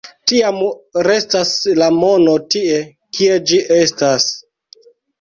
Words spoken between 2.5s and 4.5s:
tie, kie ĝi estas.